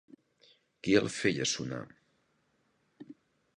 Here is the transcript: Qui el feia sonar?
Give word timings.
Qui 0.87 0.95
el 1.01 1.09
feia 1.17 1.47
sonar? 1.53 1.83